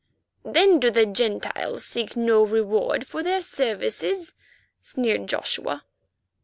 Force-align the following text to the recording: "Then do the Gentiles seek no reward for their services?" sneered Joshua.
"Then 0.43 0.79
do 0.79 0.89
the 0.89 1.05
Gentiles 1.05 1.85
seek 1.85 2.15
no 2.17 2.41
reward 2.41 3.05
for 3.05 3.21
their 3.21 3.43
services?" 3.43 4.33
sneered 4.81 5.27
Joshua. 5.27 5.83